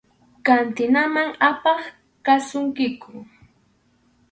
Kantinaman 0.45 1.29
apaq 1.49 1.81
kasunkiku. 2.25 3.11